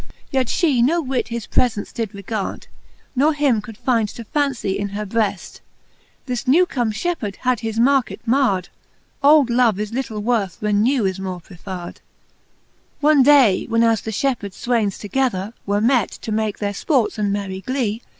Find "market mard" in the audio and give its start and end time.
7.77-8.69